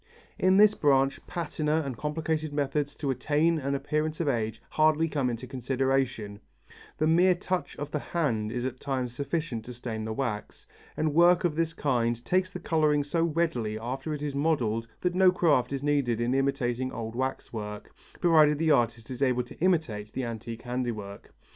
[0.39, 5.29] In this branch, patina and complicated methods to attain an appearance of age hardly come
[5.29, 6.39] into consideration,
[6.99, 10.65] a mere touch of the hand is at times sufficient to stain the wax,
[10.97, 15.13] and work of this kind takes the colouring so readily after it is modelled that
[15.13, 19.55] no craft is needed in imitating old wax work, provided the artist is able to
[19.59, 21.31] imitate the antique handiwork.